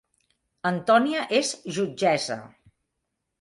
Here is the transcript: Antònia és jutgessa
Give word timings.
Antònia 0.69 1.25
és 1.41 1.51
jutgessa 1.77 2.39